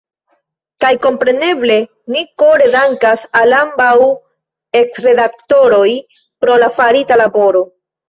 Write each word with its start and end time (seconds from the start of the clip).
Kaj, 0.85 0.89
kompreneble, 1.03 1.75
ni 2.15 2.23
kore 2.43 2.71
dankas 2.77 3.27
al 3.43 3.55
ambaŭ 3.59 3.93
eksredaktoroj 4.83 5.87
pro 6.19 6.61
la 6.67 6.75
farita 6.83 7.25
laboro. 7.27 7.67